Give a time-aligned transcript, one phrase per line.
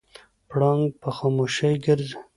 [0.49, 2.15] پړانګ په خاموشۍ ګرځي.